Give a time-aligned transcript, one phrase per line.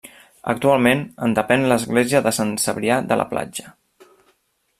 [0.53, 3.73] Actualment en depèn l'església de Sant Cebrià de la Platja.